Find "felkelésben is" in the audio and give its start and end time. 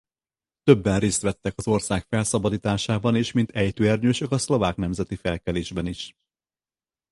5.15-6.15